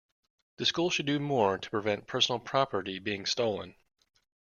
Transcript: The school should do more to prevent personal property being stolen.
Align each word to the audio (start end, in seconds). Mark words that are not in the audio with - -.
The 0.57 0.65
school 0.65 0.89
should 0.89 1.05
do 1.05 1.19
more 1.19 1.59
to 1.59 1.69
prevent 1.69 2.07
personal 2.07 2.39
property 2.39 2.97
being 2.97 3.27
stolen. 3.27 3.75